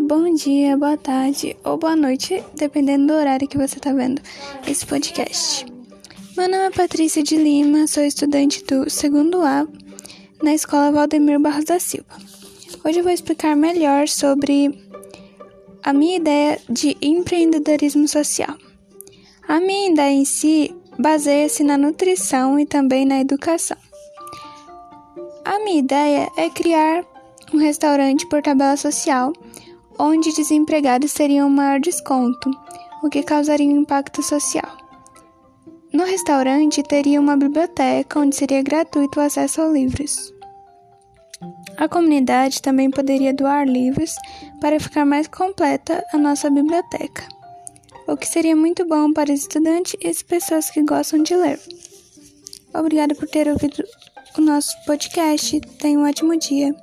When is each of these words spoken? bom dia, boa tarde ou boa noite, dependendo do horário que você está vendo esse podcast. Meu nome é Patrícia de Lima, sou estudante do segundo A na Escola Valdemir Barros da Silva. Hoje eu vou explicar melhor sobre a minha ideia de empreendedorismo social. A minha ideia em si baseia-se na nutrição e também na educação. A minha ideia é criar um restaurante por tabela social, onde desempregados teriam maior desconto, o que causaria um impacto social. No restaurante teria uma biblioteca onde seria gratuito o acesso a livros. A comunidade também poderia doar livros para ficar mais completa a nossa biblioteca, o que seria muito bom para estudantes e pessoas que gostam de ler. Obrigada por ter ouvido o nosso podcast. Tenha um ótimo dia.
bom 0.00 0.34
dia, 0.34 0.76
boa 0.76 0.96
tarde 0.96 1.56
ou 1.62 1.76
boa 1.76 1.94
noite, 1.94 2.42
dependendo 2.54 3.06
do 3.06 3.12
horário 3.12 3.46
que 3.46 3.56
você 3.56 3.76
está 3.76 3.92
vendo 3.92 4.20
esse 4.66 4.84
podcast. 4.84 5.64
Meu 6.36 6.48
nome 6.48 6.64
é 6.64 6.70
Patrícia 6.70 7.22
de 7.22 7.36
Lima, 7.36 7.86
sou 7.86 8.02
estudante 8.02 8.64
do 8.64 8.90
segundo 8.90 9.42
A 9.42 9.66
na 10.42 10.52
Escola 10.52 10.90
Valdemir 10.90 11.38
Barros 11.38 11.64
da 11.64 11.78
Silva. 11.78 12.16
Hoje 12.84 12.98
eu 12.98 13.04
vou 13.04 13.12
explicar 13.12 13.54
melhor 13.54 14.08
sobre 14.08 14.76
a 15.82 15.92
minha 15.92 16.16
ideia 16.16 16.58
de 16.68 16.96
empreendedorismo 17.00 18.08
social. 18.08 18.56
A 19.46 19.60
minha 19.60 19.92
ideia 19.92 20.12
em 20.12 20.24
si 20.24 20.74
baseia-se 20.98 21.62
na 21.62 21.78
nutrição 21.78 22.58
e 22.58 22.66
também 22.66 23.04
na 23.04 23.20
educação. 23.20 23.76
A 25.44 25.60
minha 25.60 25.78
ideia 25.78 26.28
é 26.36 26.50
criar 26.50 27.04
um 27.52 27.58
restaurante 27.58 28.26
por 28.26 28.42
tabela 28.42 28.76
social, 28.76 29.32
onde 29.98 30.32
desempregados 30.32 31.12
teriam 31.12 31.48
maior 31.48 31.80
desconto, 31.80 32.50
o 33.02 33.08
que 33.08 33.22
causaria 33.22 33.68
um 33.68 33.80
impacto 33.80 34.22
social. 34.22 34.76
No 35.92 36.04
restaurante 36.04 36.82
teria 36.82 37.20
uma 37.20 37.36
biblioteca 37.36 38.18
onde 38.18 38.34
seria 38.34 38.62
gratuito 38.62 39.20
o 39.20 39.22
acesso 39.22 39.62
a 39.62 39.68
livros. 39.68 40.32
A 41.76 41.88
comunidade 41.88 42.62
também 42.62 42.90
poderia 42.90 43.34
doar 43.34 43.66
livros 43.66 44.14
para 44.60 44.80
ficar 44.80 45.04
mais 45.04 45.28
completa 45.28 46.04
a 46.12 46.18
nossa 46.18 46.50
biblioteca, 46.50 47.28
o 48.06 48.16
que 48.16 48.26
seria 48.26 48.56
muito 48.56 48.86
bom 48.86 49.12
para 49.12 49.32
estudantes 49.32 49.94
e 50.00 50.24
pessoas 50.24 50.70
que 50.70 50.82
gostam 50.82 51.22
de 51.22 51.34
ler. 51.36 51.60
Obrigada 52.74 53.14
por 53.14 53.28
ter 53.28 53.48
ouvido 53.48 53.84
o 54.36 54.40
nosso 54.40 54.72
podcast. 54.84 55.60
Tenha 55.78 55.98
um 55.98 56.08
ótimo 56.08 56.36
dia. 56.36 56.74